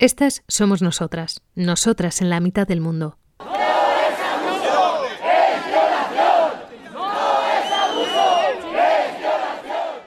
[0.00, 3.18] Estas somos nosotras, nosotras en la mitad del mundo.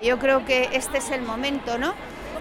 [0.02, 1.94] Yo creo que este es el momento, ¿no?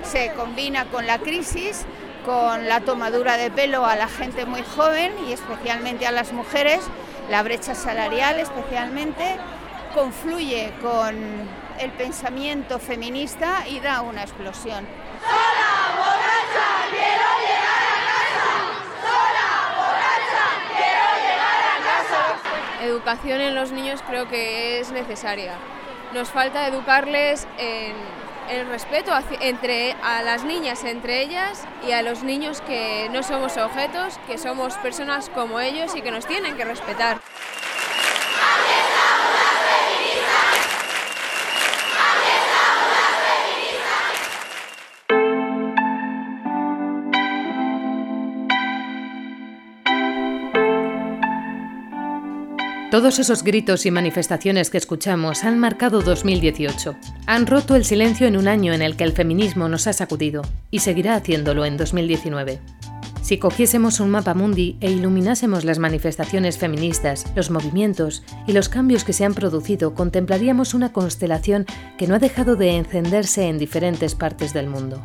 [0.04, 1.86] Se combina con la crisis,
[2.24, 6.79] con la tomadura de pelo a la gente muy joven y especialmente a las mujeres,
[7.30, 9.25] la brecha salarial especialmente,
[9.93, 11.17] confluye con
[11.80, 14.87] el pensamiento feminista y da una explosión.
[15.21, 18.48] ¡Sola, borracha, quiero llegar a casa!
[19.04, 20.45] ¡Sola, borracha,
[20.77, 22.69] quiero llegar a casa!
[22.80, 25.52] Educación en los niños creo que es necesaria.
[26.14, 27.94] Nos falta educarles en
[28.50, 33.56] el respeto entre a las niñas entre ellas y a los niños que no somos
[33.58, 37.19] objetos, que somos personas como ellos y que nos tienen que respetar.
[53.00, 56.96] Todos esos gritos y manifestaciones que escuchamos han marcado 2018.
[57.24, 60.42] Han roto el silencio en un año en el que el feminismo nos ha sacudido
[60.70, 62.60] y seguirá haciéndolo en 2019.
[63.22, 69.04] Si cogiésemos un mapa mundi e iluminásemos las manifestaciones feministas, los movimientos y los cambios
[69.04, 71.64] que se han producido, contemplaríamos una constelación
[71.96, 75.02] que no ha dejado de encenderse en diferentes partes del mundo.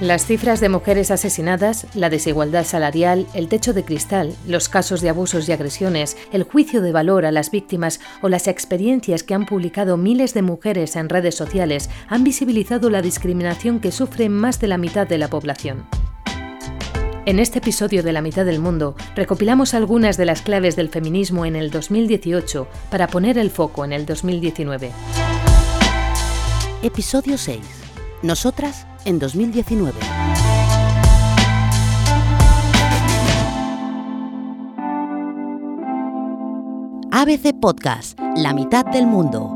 [0.00, 5.08] Las cifras de mujeres asesinadas, la desigualdad salarial, el techo de cristal, los casos de
[5.08, 9.46] abusos y agresiones, el juicio de valor a las víctimas o las experiencias que han
[9.46, 14.68] publicado miles de mujeres en redes sociales han visibilizado la discriminación que sufre más de
[14.68, 15.86] la mitad de la población.
[17.24, 21.46] En este episodio de La mitad del mundo recopilamos algunas de las claves del feminismo
[21.46, 24.92] en el 2018 para poner el foco en el 2019.
[26.82, 27.85] Episodio 6.
[28.26, 30.00] Nosotras en 2019.
[37.12, 39.48] ABC Podcast, La mitad del mundo.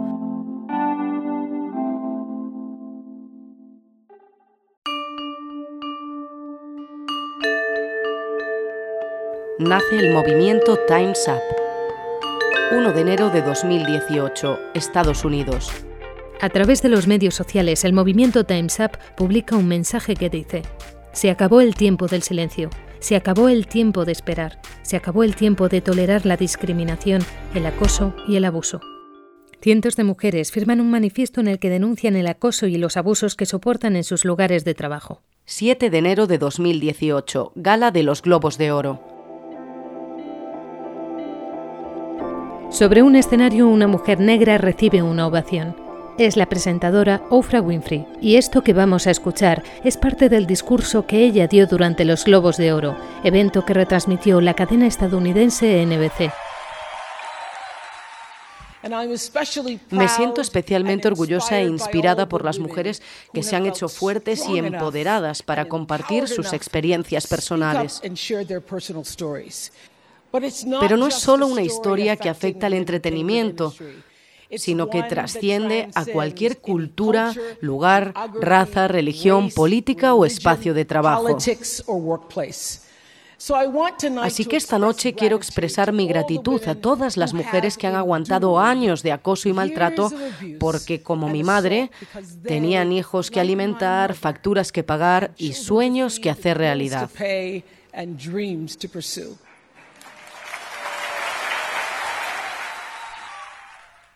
[9.58, 12.76] Nace el movimiento Time's Up.
[12.78, 15.72] 1 de enero de 2018, Estados Unidos.
[16.42, 20.62] A través de los medios sociales, el movimiento Time's Up publica un mensaje que dice,
[21.12, 25.36] se acabó el tiempo del silencio, se acabó el tiempo de esperar, se acabó el
[25.36, 27.22] tiempo de tolerar la discriminación,
[27.54, 28.80] el acoso y el abuso.
[29.60, 33.36] Cientos de mujeres firman un manifiesto en el que denuncian el acoso y los abusos
[33.36, 35.20] que soportan en sus lugares de trabajo.
[35.44, 39.02] 7 de enero de 2018, Gala de los Globos de Oro.
[42.70, 45.89] Sobre un escenario una mujer negra recibe una ovación
[46.20, 51.06] es la presentadora Oprah Winfrey y esto que vamos a escuchar es parte del discurso
[51.06, 52.94] que ella dio durante los Globos de Oro,
[53.24, 56.30] evento que retransmitió la cadena estadounidense NBC.
[59.90, 63.00] Me siento especialmente orgullosa e inspirada por las mujeres
[63.32, 68.02] que se han hecho fuertes y empoderadas para compartir sus experiencias personales.
[70.80, 73.74] Pero no es solo una historia que afecta al entretenimiento,
[74.56, 81.36] sino que trasciende a cualquier cultura, lugar, raza, religión, política o espacio de trabajo.
[84.22, 88.58] Así que esta noche quiero expresar mi gratitud a todas las mujeres que han aguantado
[88.60, 90.12] años de acoso y maltrato
[90.58, 91.90] porque, como mi madre,
[92.44, 97.08] tenían hijos que alimentar, facturas que pagar y sueños que hacer realidad.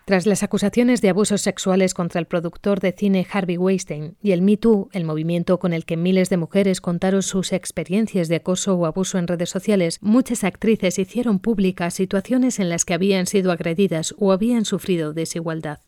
[0.05, 4.43] Tras las acusaciones de abusos sexuales contra el productor de cine Harvey Weinstein y el
[4.43, 8.75] Me Too, el movimiento con el que miles de mujeres contaron sus experiencias de acoso
[8.75, 13.51] o abuso en redes sociales, muchas actrices hicieron públicas situaciones en las que habían sido
[13.51, 15.79] agredidas o habían sufrido desigualdad.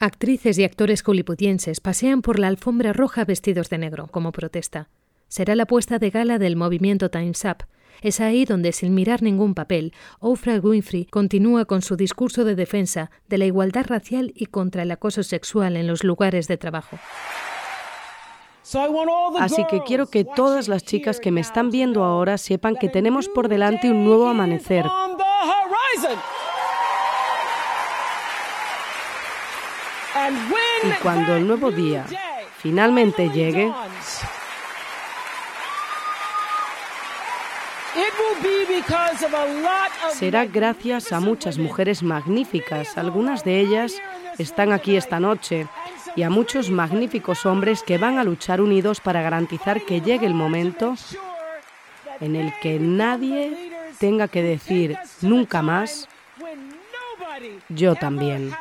[0.00, 4.88] Actrices y actores hollywoodienses pasean por la alfombra roja vestidos de negro como protesta.
[5.28, 7.64] Será la puesta de gala del movimiento Time's Up,
[8.02, 13.10] es ahí donde, sin mirar ningún papel, Oprah Winfrey continúa con su discurso de defensa
[13.28, 16.98] de la igualdad racial y contra el acoso sexual en los lugares de trabajo.
[19.38, 23.28] Así que quiero que todas las chicas que me están viendo ahora sepan que tenemos
[23.28, 24.84] por delante un nuevo amanecer.
[30.82, 32.06] Y cuando el nuevo día
[32.58, 33.72] finalmente llegue,
[40.12, 42.96] Será gracias a muchas mujeres magníficas.
[42.98, 43.94] Algunas de ellas
[44.38, 45.66] están aquí esta noche.
[46.14, 50.32] y a muchos magníficos hombres que van a luchar unidos para garantizar que llegue el
[50.32, 50.94] momento
[52.20, 56.08] en el que nadie tenga que decir nunca más,
[57.68, 58.54] yo también.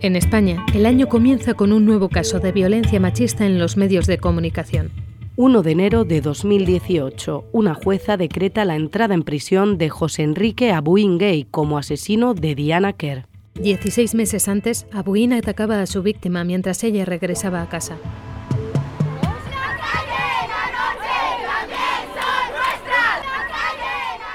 [0.00, 4.06] En España, el año comienza con un nuevo caso de violencia machista en los medios
[4.06, 4.92] de comunicación.
[5.34, 10.70] 1 de enero de 2018, una jueza decreta la entrada en prisión de José Enrique
[10.70, 13.26] Abuin Gay como asesino de Diana Kerr.
[13.54, 17.96] Dieciséis meses antes, Abuin atacaba a su víctima mientras ella regresaba a casa.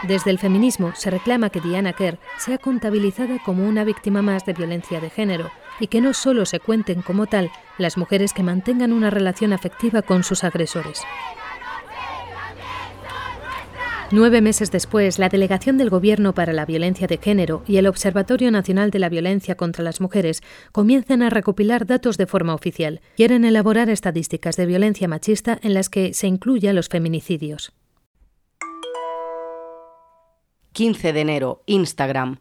[0.08, 4.52] Desde el feminismo se reclama que Diana Kerr sea contabilizada como una víctima más de
[4.52, 8.92] violencia de género y que no solo se cuenten como tal las mujeres que mantengan
[8.92, 11.02] una relación afectiva con sus agresores.
[14.12, 18.52] Nueve meses después, la Delegación del Gobierno para la Violencia de Género y el Observatorio
[18.52, 23.02] Nacional de la Violencia contra las Mujeres comienzan a recopilar datos de forma oficial.
[23.16, 27.74] Quieren elaborar estadísticas de violencia machista en las que se incluya los feminicidios.
[30.74, 32.40] 15 de enero, Instagram.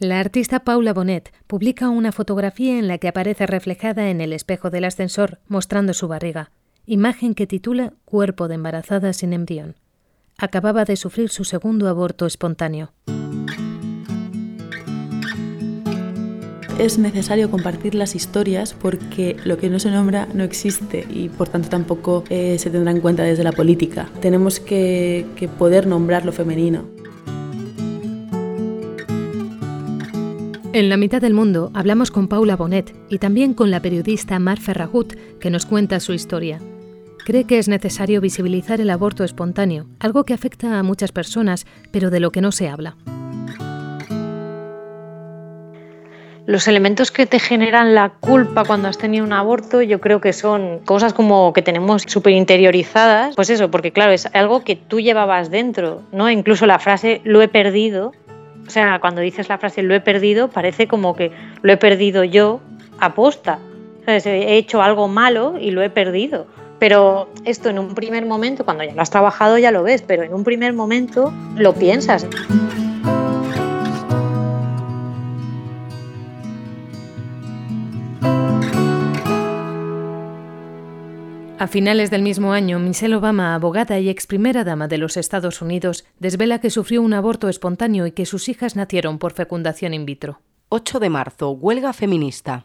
[0.00, 4.70] La artista Paula Bonet publica una fotografía en la que aparece reflejada en el espejo
[4.70, 6.50] del ascensor mostrando su barriga,
[6.84, 9.76] imagen que titula Cuerpo de embarazada sin embrión.
[10.36, 12.92] Acababa de sufrir su segundo aborto espontáneo.
[16.78, 21.46] es necesario compartir las historias porque lo que no se nombra no existe y por
[21.46, 24.08] tanto tampoco eh, se tendrá en cuenta desde la política.
[24.22, 25.26] Tenemos que
[25.58, 26.99] poder nombrar lo femenino.
[30.72, 34.60] En la mitad del mundo hablamos con Paula Bonet y también con la periodista Mar
[34.60, 36.60] Ferragut, que nos cuenta su historia.
[37.24, 42.10] Cree que es necesario visibilizar el aborto espontáneo, algo que afecta a muchas personas, pero
[42.10, 42.94] de lo que no se habla.
[46.46, 50.32] Los elementos que te generan la culpa cuando has tenido un aborto, yo creo que
[50.32, 53.36] son cosas como que tenemos súper interiorizadas.
[53.36, 56.30] Pues eso, porque claro, es algo que tú llevabas dentro, ¿no?
[56.30, 58.12] Incluso la frase lo he perdido
[58.70, 62.22] o sea, cuando dices la frase lo he perdido, parece como que lo he perdido
[62.22, 62.60] yo
[63.00, 63.58] aposta.
[64.06, 66.46] He hecho algo malo y lo he perdido.
[66.78, 70.22] Pero esto en un primer momento, cuando ya lo has trabajado ya lo ves, pero
[70.22, 72.28] en un primer momento lo piensas.
[81.60, 85.60] A finales del mismo año, Michelle Obama, abogada y ex primera dama de los Estados
[85.60, 90.06] Unidos, desvela que sufrió un aborto espontáneo y que sus hijas nacieron por fecundación in
[90.06, 90.40] vitro.
[90.70, 92.64] 8 de marzo, huelga feminista.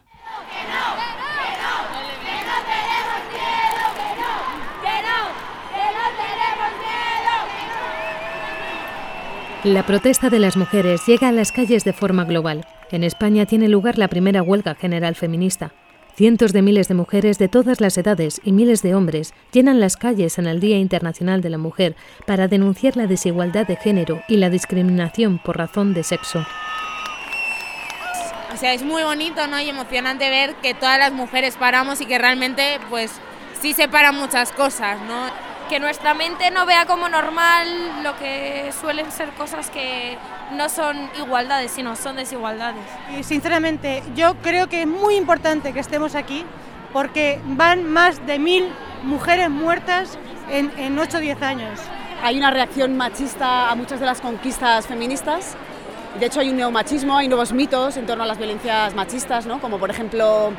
[9.62, 12.64] La protesta de las mujeres llega a las calles de forma global.
[12.90, 15.74] En España tiene lugar la primera huelga general feminista.
[16.16, 19.98] Cientos de miles de mujeres de todas las edades y miles de hombres llenan las
[19.98, 24.38] calles en el Día Internacional de la Mujer para denunciar la desigualdad de género y
[24.38, 26.46] la discriminación por razón de sexo.
[28.50, 29.60] O sea, es muy bonito ¿no?
[29.60, 33.12] y emocionante ver que todas las mujeres paramos y que realmente pues
[33.60, 35.45] sí se paran muchas cosas, ¿no?
[35.68, 40.16] Que nuestra mente no vea como normal lo que suelen ser cosas que
[40.52, 42.84] no son igualdades, sino son desigualdades.
[43.18, 46.44] Y sinceramente, yo creo que es muy importante que estemos aquí
[46.92, 48.68] porque van más de mil
[49.02, 50.18] mujeres muertas
[50.50, 51.80] en, en 8 o 10 años.
[52.22, 55.56] Hay una reacción machista a muchas de las conquistas feministas.
[56.20, 59.60] De hecho, hay un neomachismo, hay nuevos mitos en torno a las violencias machistas, ¿no?
[59.60, 60.52] como por ejemplo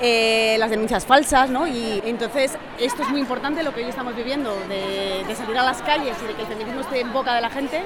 [0.00, 1.66] eh, las denuncias falsas, ¿no?
[1.66, 5.62] Y entonces esto es muy importante lo que hoy estamos viviendo, de, de, salir a
[5.62, 7.82] las calles y de que el feminismo esté en boca de la gente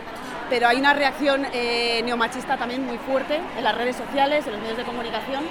[0.50, 4.60] pero hay una reacción eh, neomachista también muy fuerte en las redes sociales, en los
[4.60, 5.44] medios de comunicación,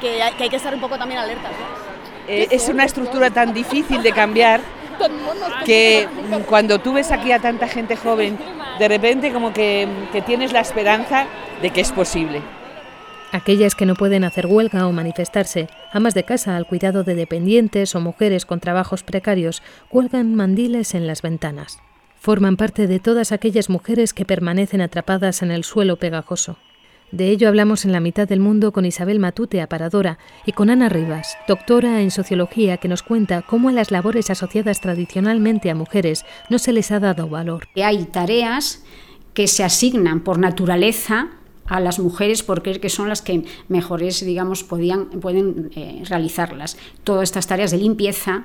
[0.00, 1.52] que hay que, hay que estar un poco también alertas.
[2.26, 4.60] Eh, es una estructura tan difícil de cambiar
[5.64, 6.08] que
[6.48, 8.38] cuando tú ves aquí a tanta gente joven,
[8.78, 11.26] de repente como que, que tienes la esperanza
[11.60, 12.42] de que es posible.
[13.32, 17.94] Aquellas que no pueden hacer huelga o manifestarse, amas de casa al cuidado de dependientes
[17.94, 21.78] o mujeres con trabajos precarios, cuelgan mandiles en las ventanas
[22.20, 26.58] forman parte de todas aquellas mujeres que permanecen atrapadas en el suelo pegajoso.
[27.12, 30.88] De ello hablamos en la mitad del mundo con Isabel Matute, aparadora, y con Ana
[30.88, 36.24] Rivas, doctora en sociología, que nos cuenta cómo a las labores asociadas tradicionalmente a mujeres
[36.50, 37.66] no se les ha dado valor.
[37.82, 38.84] Hay tareas
[39.34, 41.30] que se asignan por naturaleza
[41.70, 46.76] a las mujeres por creer que son las que mejores, digamos, podían, pueden eh, realizarlas.
[47.04, 48.44] Todas estas tareas de limpieza,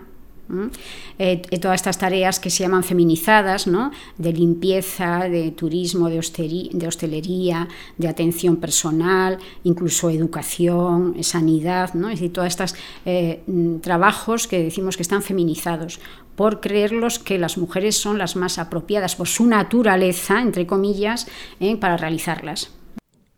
[1.17, 3.89] eh, todas estas tareas que se llaman feminizadas, ¿no?
[4.19, 6.21] de limpieza, de turismo, de,
[6.71, 7.67] de hostelería,
[7.97, 12.09] de atención personal, incluso educación, sanidad, ¿no?
[12.09, 12.75] es decir, todos estos
[13.07, 13.41] eh,
[13.81, 15.99] trabajos que decimos que están feminizados
[16.35, 21.25] por creerlos que las mujeres son las más apropiadas por su naturaleza, entre comillas,
[21.79, 22.69] para realizarlas.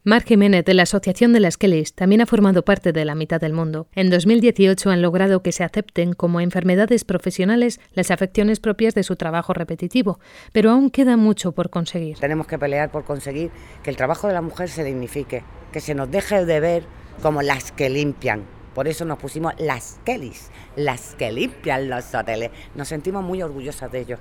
[0.07, 3.41] Mar Jiménez, de la Asociación de las Kellys, también ha formado parte de la mitad
[3.41, 3.89] del mundo.
[3.93, 9.17] En 2018 han logrado que se acepten como enfermedades profesionales las afecciones propias de su
[9.17, 10.21] trabajo repetitivo,
[10.53, 12.17] pero aún queda mucho por conseguir.
[12.19, 13.51] Tenemos que pelear por conseguir
[13.83, 16.83] que el trabajo de la mujer se dignifique, que se nos deje de ver
[17.21, 18.45] como las que limpian.
[18.73, 22.51] Por eso nos pusimos las Kellys, las que limpian los hoteles.
[22.75, 24.19] Nos sentimos muy orgullosas de ello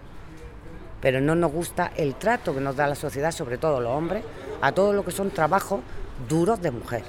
[1.01, 4.25] pero no nos gusta el trato que nos da la sociedad, sobre todo los hombres,
[4.61, 5.81] a todo lo que son trabajos
[6.29, 7.03] duros de mujer.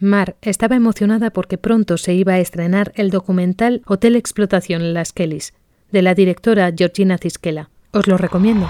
[0.00, 5.54] Mar estaba emocionada porque pronto se iba a estrenar el documental Hotel Explotación Las Kellys,
[5.92, 7.70] de la directora Georgina Cisquela.
[7.92, 8.68] Os lo recomiendo.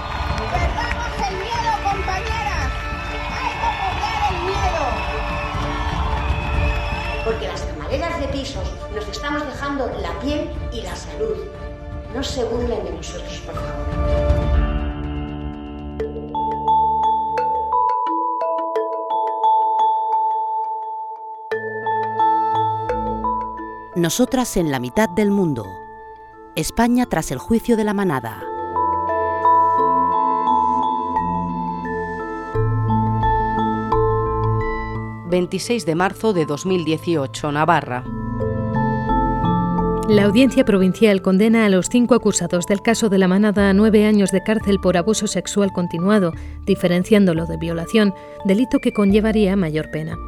[7.25, 11.37] Porque las camareras de pisos nos estamos dejando la piel y la salud.
[12.15, 13.34] No se burlen de nosotros,
[24.05, 25.65] Nosotras en la mitad del mundo.
[26.57, 28.43] España tras el juicio de la manada.
[35.31, 38.05] ...26 de marzo de 2018, Navarra.
[40.11, 44.05] La audiencia provincial condena a los cinco acusados del caso de la manada a nueve
[44.05, 46.35] años de cárcel por abuso sexual continuado,
[46.67, 48.13] diferenciándolo de violación,
[48.45, 50.19] delito que conllevaría mayor pena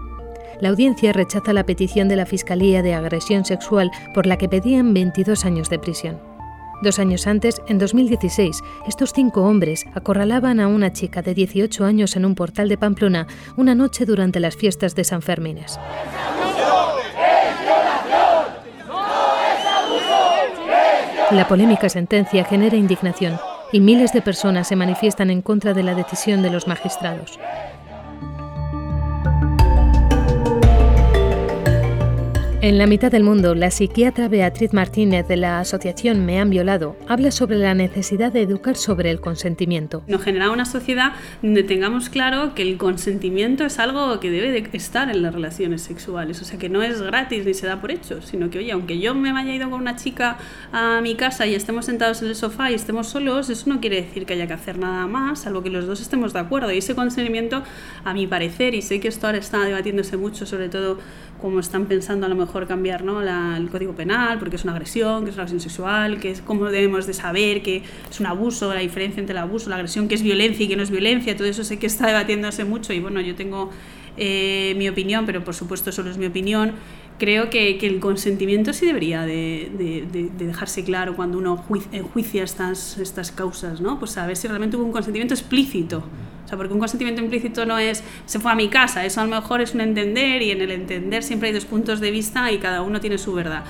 [0.60, 4.94] la audiencia rechaza la petición de la Fiscalía de agresión sexual por la que pedían
[4.94, 6.18] 22 años de prisión.
[6.82, 12.16] Dos años antes, en 2016, estos cinco hombres acorralaban a una chica de 18 años
[12.16, 15.78] en un portal de Pamplona una noche durante las fiestas de San Fermines.
[21.30, 23.38] La polémica sentencia genera indignación
[23.72, 27.40] y miles de personas se manifiestan en contra de la decisión de los magistrados.
[32.66, 36.96] En la mitad del mundo, la psiquiatra Beatriz Martínez de la asociación Me han violado
[37.06, 40.02] habla sobre la necesidad de educar sobre el consentimiento.
[40.08, 44.68] Nos genera una sociedad donde tengamos claro que el consentimiento es algo que debe de
[44.72, 47.92] estar en las relaciones sexuales, o sea que no es gratis ni se da por
[47.92, 50.36] hecho, sino que oye, aunque yo me haya ido con una chica
[50.72, 54.02] a mi casa y estemos sentados en el sofá y estemos solos, eso no quiere
[54.02, 56.72] decir que haya que hacer nada más, salvo que los dos estemos de acuerdo.
[56.72, 57.62] Y ese consentimiento,
[58.02, 60.98] a mi parecer, y sé que esto ahora está debatiéndose mucho, sobre todo
[61.40, 63.20] como están pensando a lo mejor cambiar ¿no?
[63.20, 66.66] el código penal, porque es una agresión, que es una agresión sexual, que es cómo
[66.66, 70.14] debemos de saber que es un abuso, la diferencia entre el abuso, la agresión, que
[70.14, 73.00] es violencia y que no es violencia, todo eso sé que está debatiéndose mucho y
[73.00, 73.70] bueno, yo tengo
[74.16, 76.72] eh, mi opinión, pero por supuesto solo es mi opinión.
[77.18, 82.44] Creo que, que el consentimiento sí debería de, de, de dejarse claro cuando uno enjuicia
[82.44, 83.98] estas, estas causas, ¿no?
[83.98, 86.04] Pues saber si realmente hubo un consentimiento explícito.
[86.46, 89.24] O sea, porque un consentimiento implícito no es se fue a mi casa, eso a
[89.24, 92.52] lo mejor es un entender y en el entender siempre hay dos puntos de vista
[92.52, 93.64] y cada uno tiene su verdad.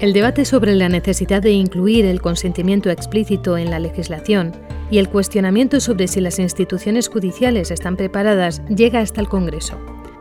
[0.00, 4.52] El debate sobre la necesidad de incluir el consentimiento explícito en la legislación
[4.90, 9.78] y el cuestionamiento sobre si las instituciones judiciales están preparadas llega hasta el Congreso.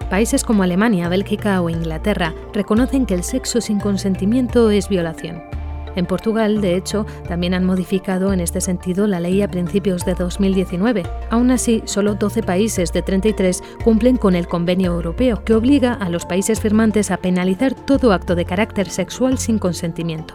[0.09, 5.52] Países como Alemania, Bélgica o Inglaterra reconocen que el sexo sin consentimiento es violación.
[5.95, 10.15] En Portugal, de hecho, también han modificado en este sentido la ley a principios de
[10.15, 11.03] 2019.
[11.29, 16.09] Aún así, solo 12 países de 33 cumplen con el convenio europeo, que obliga a
[16.09, 20.33] los países firmantes a penalizar todo acto de carácter sexual sin consentimiento.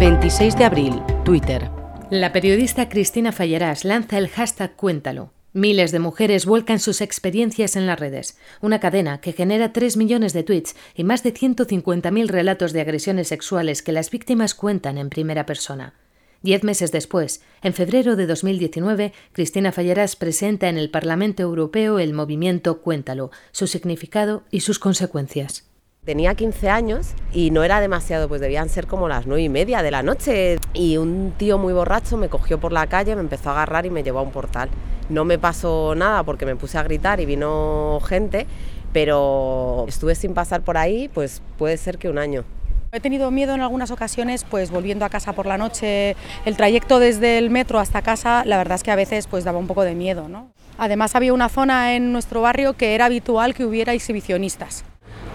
[0.00, 1.70] 26 de abril, Twitter.
[2.08, 5.30] La periodista Cristina Fallarás lanza el hashtag Cuéntalo.
[5.52, 10.32] Miles de mujeres vuelcan sus experiencias en las redes, una cadena que genera 3 millones
[10.32, 15.10] de tweets y más de 150.000 relatos de agresiones sexuales que las víctimas cuentan en
[15.10, 15.94] primera persona.
[16.42, 22.14] Diez meses después, en febrero de 2019, Cristina Fallarás presenta en el Parlamento Europeo el
[22.14, 25.69] movimiento Cuéntalo, su significado y sus consecuencias.
[26.04, 29.82] Tenía 15 años y no era demasiado, pues debían ser como las 9 y media
[29.82, 30.58] de la noche.
[30.72, 33.90] Y un tío muy borracho me cogió por la calle, me empezó a agarrar y
[33.90, 34.70] me llevó a un portal.
[35.10, 38.46] No me pasó nada porque me puse a gritar y vino gente,
[38.94, 42.44] pero estuve sin pasar por ahí, pues puede ser que un año.
[42.92, 46.16] He tenido miedo en algunas ocasiones, pues volviendo a casa por la noche,
[46.46, 49.58] el trayecto desde el metro hasta casa, la verdad es que a veces pues daba
[49.58, 50.50] un poco de miedo, ¿no?
[50.78, 54.82] Además había una zona en nuestro barrio que era habitual que hubiera exhibicionistas.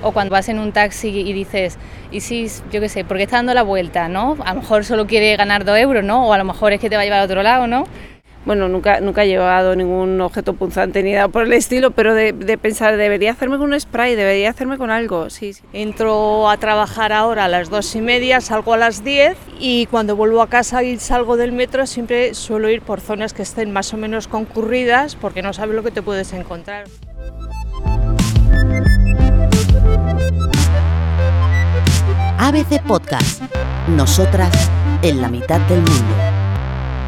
[0.07, 1.79] O cuando vas en un taxi y dices,
[2.11, 4.37] y si, yo qué sé, porque está dando la vuelta, ¿no?
[4.45, 6.27] A lo mejor solo quiere ganar dos euros, ¿no?
[6.27, 7.85] O a lo mejor es que te va a llevar a otro lado, ¿no?
[8.45, 12.33] bueno, nunca, nunca he llevado ningún objeto punzante ni nada por el estilo, pero de,
[12.61, 15.63] pensar, debería hacerme con un spray, debería hacerme con algo, sí, sí.
[15.73, 20.15] Entro a trabajar ahora a las dos y media, salgo a las diez y cuando
[20.15, 23.93] vuelvo a casa y salgo del metro siempre suelo ir por zonas que estén más
[23.93, 26.85] o menos concurridas porque no sabes lo que te puedes encontrar.
[32.37, 33.41] ABC Podcast.
[33.87, 34.69] Nosotras
[35.01, 36.15] en la mitad del mundo.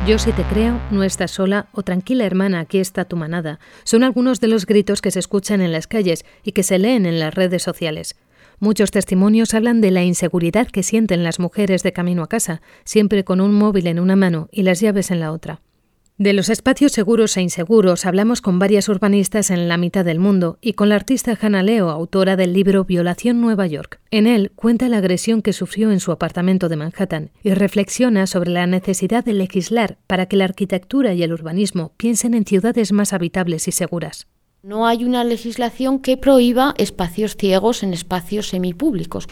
[0.07, 3.59] Yo si te creo, no estás sola o tranquila hermana, aquí está tu manada.
[3.83, 7.05] Son algunos de los gritos que se escuchan en las calles y que se leen
[7.05, 8.15] en las redes sociales.
[8.59, 13.23] Muchos testimonios hablan de la inseguridad que sienten las mujeres de camino a casa, siempre
[13.23, 15.61] con un móvil en una mano y las llaves en la otra.
[16.19, 20.57] De los espacios seguros e inseguros hablamos con varias urbanistas en la mitad del mundo
[20.61, 23.99] y con la artista Hannah Leo, autora del libro Violación Nueva York.
[24.09, 28.49] En él cuenta la agresión que sufrió en su apartamento de Manhattan y reflexiona sobre
[28.49, 33.13] la necesidad de legislar para que la arquitectura y el urbanismo piensen en ciudades más
[33.13, 34.25] habitables y seguras.
[34.63, 39.27] No hay una legislación que prohíba espacios ciegos en espacios semipúblicos.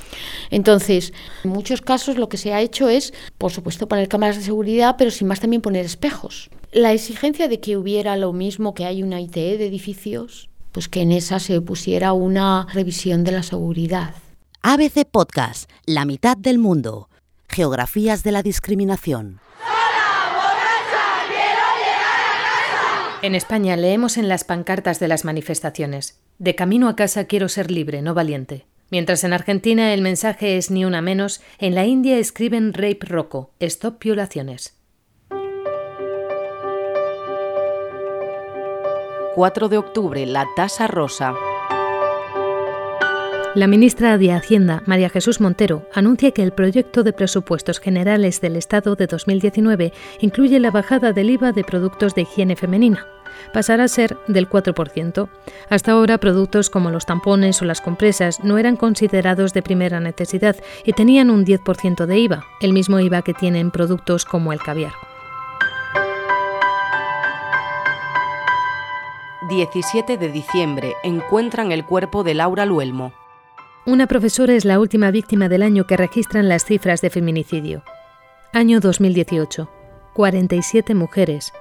[0.51, 1.13] Entonces,
[1.43, 4.97] en muchos casos lo que se ha hecho es, por supuesto, poner cámaras de seguridad,
[4.99, 6.51] pero sin más también poner espejos.
[6.75, 11.03] La exigencia de que hubiera lo mismo que hay una ITE de edificios, pues que
[11.03, 14.13] en esa se pusiera una revisión de la seguridad.
[14.61, 17.07] ABC Podcast, La mitad del mundo.
[17.47, 19.39] Geografías de la discriminación.
[23.21, 27.71] En España leemos en las pancartas de las manifestaciones, De camino a casa quiero ser
[27.71, 28.65] libre, no valiente.
[28.91, 33.51] Mientras en Argentina el mensaje es ni una menos, en la India escriben Rape Rocco,
[33.61, 34.74] Stop Violaciones.
[39.35, 41.33] 4 de octubre, la tasa rosa.
[43.53, 48.55] La ministra de Hacienda, María Jesús Montero, anuncia que el proyecto de presupuestos generales del
[48.55, 53.05] Estado de 2019 incluye la bajada del IVA de productos de higiene femenina.
[53.53, 55.27] Pasará a ser del 4%.
[55.67, 60.55] Hasta ahora, productos como los tampones o las compresas no eran considerados de primera necesidad
[60.85, 64.93] y tenían un 10% de IVA, el mismo IVA que tienen productos como el caviar.
[69.47, 73.13] 17 de diciembre encuentran el cuerpo de Laura Luelmo.
[73.85, 77.83] Una profesora es la última víctima del año que registran las cifras de feminicidio.
[78.53, 79.69] Año 2018.
[80.15, 81.53] 47 mujeres.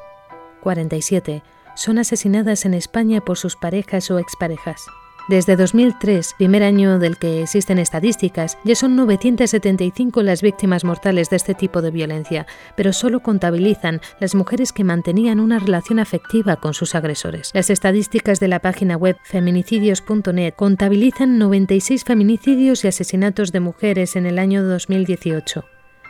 [0.63, 1.43] 47
[1.77, 4.87] son asesinadas en España por sus parejas o exparejas.
[5.27, 11.37] Desde 2003, primer año del que existen estadísticas, ya son 975 las víctimas mortales de
[11.37, 16.75] este tipo de violencia, pero solo contabilizan las mujeres que mantenían una relación afectiva con
[16.75, 17.53] sus agresores.
[17.55, 24.27] Las estadísticas de la página web feminicidios.net contabilizan 96 feminicidios y asesinatos de mujeres en
[24.27, 25.65] el año 2018.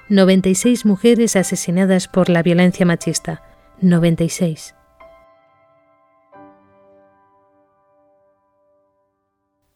[0.08, 3.42] 96 mujeres asesinadas por la violencia machista.
[3.80, 4.74] 96.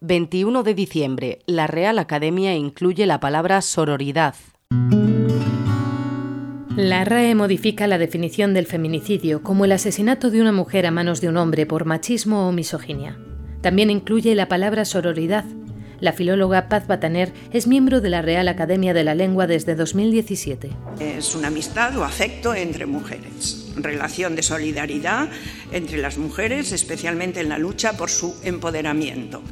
[0.01, 4.37] 21 de diciembre, la Real Academia incluye la palabra sororidad.
[6.77, 11.21] La RAE modifica la definición del feminicidio como el asesinato de una mujer a manos
[11.21, 13.19] de un hombre por machismo o misoginia.
[13.61, 15.45] También incluye la palabra sororidad.
[16.01, 20.71] La filóloga Paz Bataner es miembro de la Real Academia de la Lengua desde 2017.
[21.01, 25.29] Es una amistad o afecto entre mujeres relación de solidaridad
[25.73, 29.43] entre las mujeres, especialmente en la lucha por su empoderamiento.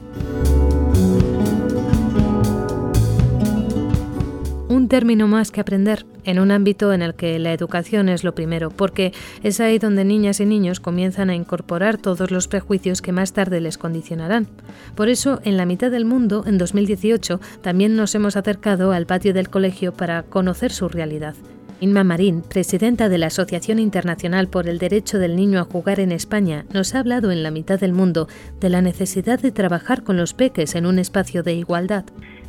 [4.86, 8.36] Un término más que aprender en un ámbito en el que la educación es lo
[8.36, 13.10] primero, porque es ahí donde niñas y niños comienzan a incorporar todos los prejuicios que
[13.10, 14.46] más tarde les condicionarán.
[14.94, 19.34] Por eso, en la mitad del mundo, en 2018, también nos hemos acercado al patio
[19.34, 21.34] del colegio para conocer su realidad.
[21.80, 26.12] Inma Marín, presidenta de la Asociación Internacional por el Derecho del Niño a Jugar en
[26.12, 28.28] España, nos ha hablado en la mitad del mundo
[28.60, 32.04] de la necesidad de trabajar con los peques en un espacio de igualdad.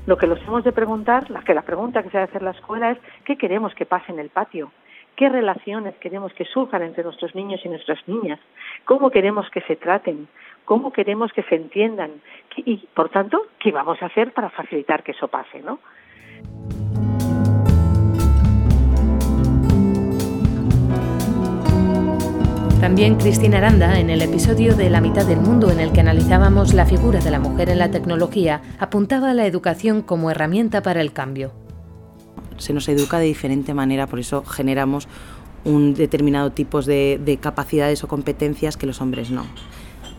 [0.08, 2.52] Lo que nos hemos de preguntar, la que la pregunta que se debe hacer la
[2.52, 4.72] escuela es ¿qué queremos que pase en el patio?
[5.18, 8.40] ¿Qué relaciones queremos que surjan entre nuestros niños y nuestras niñas?
[8.86, 10.30] ¿Cómo queremos que se traten?
[10.64, 12.22] ¿Cómo queremos que se entiendan?
[12.56, 15.62] Y, por tanto, ¿qué vamos a hacer para facilitar que eso pase?
[15.62, 15.80] ¿no?
[22.80, 26.76] También Cristina Aranda, en el episodio de La mitad del mundo en el que analizábamos
[26.76, 31.02] la figura de la mujer en la tecnología, apuntaba a la educación como herramienta para
[31.02, 31.52] el cambio.
[32.58, 35.08] Se nos educa de diferente manera, por eso generamos
[35.66, 39.46] un determinado tipo de, de capacidades o competencias que los hombres no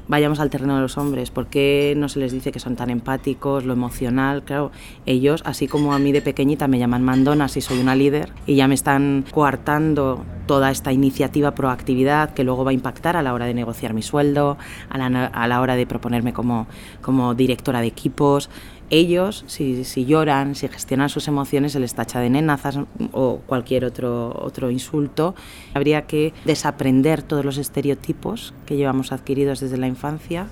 [0.09, 2.91] vayamos al terreno de los hombres, ¿por qué no se les dice que son tan
[2.91, 4.43] empáticos, lo emocional?
[4.43, 4.73] Claro,
[5.07, 8.57] ellos, así como a mí de pequeñita me llaman mandona si soy una líder y
[8.57, 13.35] ya me están coartando toda esta iniciativa, proactividad que luego va a impactar a la
[13.35, 14.57] hora de negociar mi sueldo,
[14.89, 16.67] a la, a la hora de proponerme como,
[17.03, 18.49] como directora de equipos
[18.91, 22.79] ellos, si, lloran, si gestionan sus emociones, se les tacha de nenazas
[23.13, 25.35] o cualquier otro, otro insulto.
[25.75, 30.47] Habría que desaprender todos los estereotipos que llevamos adquiridos desde la infancia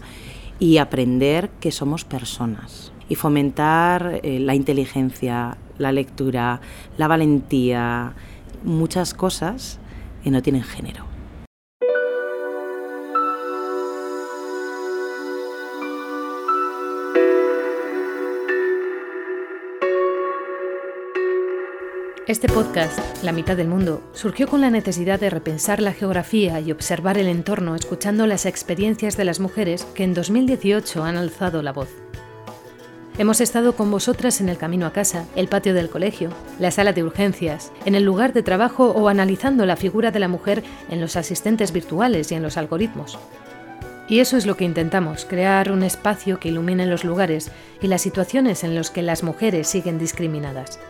[0.59, 6.61] y aprender que somos personas y fomentar eh, la inteligencia, la lectura,
[6.97, 8.15] la valentía,
[8.65, 9.79] muchas cosas
[10.25, 11.16] que no tienen género.
[22.27, 26.73] Este podcast, La mitad del mundo, surgió con la necesidad de repensar la geografía y
[26.73, 31.73] observar el entorno escuchando las experiencias de las mujeres que en 2018 han alzado la
[31.73, 31.89] voz.
[33.17, 36.93] Hemos estado con vosotras en el camino a casa, el patio del colegio, la sala
[36.93, 41.01] de urgencias, en el lugar de trabajo o analizando la figura de la mujer en
[41.01, 43.21] los asistentes virtuales y en los algoritmos.
[44.09, 48.03] Y eso es lo que intentamos, crear un espacio que ilumine los lugares y las
[48.03, 50.81] situaciones en los que las mujeres siguen discriminadas.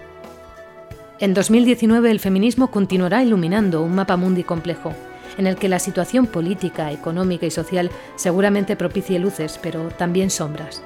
[1.19, 4.93] En 2019 el feminismo continuará iluminando un mapa mundi complejo,
[5.39, 10.83] en el que la situación política, económica y social seguramente propicie luces, pero también sombras.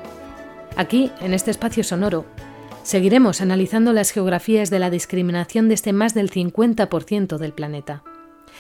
[0.76, 2.26] Aquí, en este espacio sonoro,
[2.84, 8.04] seguiremos analizando las geografías de la discriminación de este más del 50% del planeta.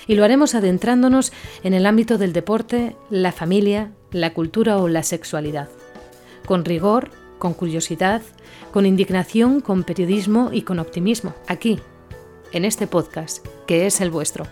[0.08, 5.04] Y lo haremos adentrándonos en el ámbito del deporte, la familia, la cultura o la
[5.04, 5.68] sexualidad.
[6.46, 8.22] Con rigor, con curiosidad,
[8.70, 11.80] con indignación, con periodismo y con optimismo, aquí,
[12.52, 14.46] en este podcast, que es el vuestro.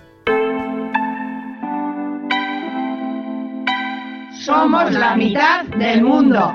[4.44, 6.53] Somos la mitad del mundo.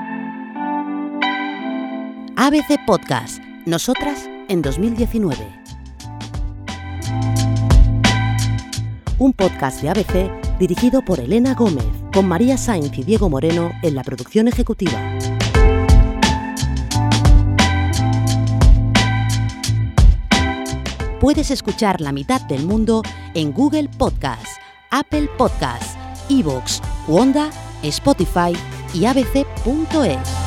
[2.36, 5.36] ABC Podcast, nosotras en 2019.
[9.18, 13.94] Un podcast de ABC dirigido por Elena Gómez, con María Sainz y Diego Moreno en
[13.94, 15.13] la producción ejecutiva.
[21.24, 23.00] Puedes escuchar La mitad del mundo
[23.32, 24.44] en Google Podcast,
[24.90, 27.48] Apple Podcast, Evox, Wanda,
[27.82, 28.52] Spotify
[28.92, 30.43] y abc.es.